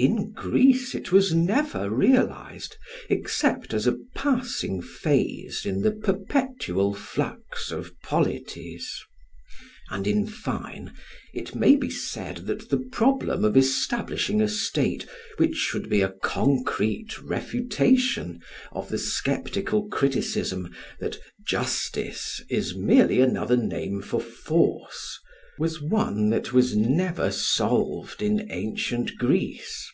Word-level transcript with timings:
In 0.00 0.30
Greece 0.30 0.94
it 0.94 1.10
was 1.10 1.34
never 1.34 1.90
realised 1.90 2.76
except 3.10 3.74
as 3.74 3.84
a 3.84 3.96
passing 4.14 4.80
phase 4.80 5.66
in 5.66 5.82
the 5.82 5.90
perpetual 5.90 6.94
flux 6.94 7.72
of 7.72 7.92
polities. 8.00 8.96
And 9.90 10.06
in 10.06 10.24
fine 10.28 10.92
it 11.34 11.56
may 11.56 11.74
be 11.74 11.90
said 11.90 12.46
that 12.46 12.70
the 12.70 12.78
problem 12.78 13.44
of 13.44 13.56
establishing 13.56 14.40
a 14.40 14.46
state 14.48 15.04
which 15.36 15.56
should 15.56 15.88
be 15.90 16.00
a 16.00 16.14
concrete 16.22 17.20
refutation 17.20 18.38
of 18.70 18.90
the 18.90 18.98
sceptical 18.98 19.88
criticism 19.88 20.72
that 21.00 21.18
"justice" 21.44 22.40
is 22.48 22.72
merely 22.76 23.20
another 23.20 23.56
name 23.56 24.00
for 24.02 24.20
force, 24.20 25.18
was 25.58 25.82
one 25.82 26.30
that 26.30 26.52
was 26.52 26.76
never 26.76 27.32
solved 27.32 28.22
in 28.22 28.46
ancient 28.48 29.10
Greece. 29.18 29.90